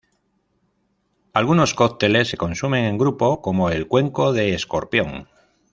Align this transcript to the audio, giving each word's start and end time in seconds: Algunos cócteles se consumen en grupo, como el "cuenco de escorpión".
Algunos 1.31 1.75
cócteles 1.75 2.29
se 2.29 2.35
consumen 2.35 2.85
en 2.85 2.97
grupo, 2.97 3.39
como 3.43 3.69
el 3.69 3.87
"cuenco 3.87 4.33
de 4.33 4.55
escorpión". 4.55 5.29